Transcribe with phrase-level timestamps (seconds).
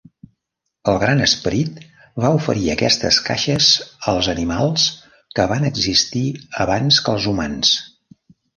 [0.93, 1.75] El gran esperit
[2.23, 3.69] va oferir aquestes caixes
[4.15, 4.89] als animals
[5.39, 6.25] que van existir
[6.67, 7.79] abans que els humans.